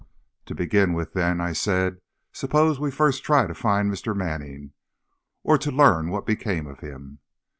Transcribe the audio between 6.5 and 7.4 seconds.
of him."